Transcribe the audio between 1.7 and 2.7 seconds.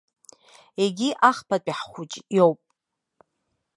ҳхәыҷы иоуп.